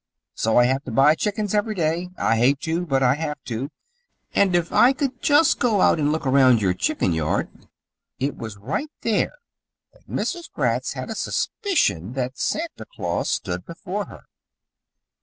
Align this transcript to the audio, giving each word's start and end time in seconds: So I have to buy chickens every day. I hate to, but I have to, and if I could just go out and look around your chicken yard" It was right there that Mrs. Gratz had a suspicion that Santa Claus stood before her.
So 0.33 0.57
I 0.57 0.65
have 0.65 0.83
to 0.85 0.91
buy 0.91 1.13
chickens 1.13 1.53
every 1.53 1.75
day. 1.75 2.09
I 2.17 2.35
hate 2.35 2.59
to, 2.61 2.87
but 2.87 3.03
I 3.03 3.13
have 3.13 3.37
to, 3.43 3.69
and 4.33 4.55
if 4.55 4.73
I 4.73 4.93
could 4.93 5.21
just 5.21 5.59
go 5.59 5.79
out 5.79 5.99
and 5.99 6.11
look 6.11 6.25
around 6.25 6.59
your 6.59 6.73
chicken 6.73 7.13
yard" 7.13 7.51
It 8.19 8.35
was 8.35 8.57
right 8.57 8.89
there 9.03 9.33
that 9.93 10.09
Mrs. 10.09 10.51
Gratz 10.51 10.93
had 10.93 11.11
a 11.11 11.15
suspicion 11.15 12.13
that 12.13 12.39
Santa 12.39 12.85
Claus 12.97 13.29
stood 13.29 13.63
before 13.63 14.05
her. 14.05 14.23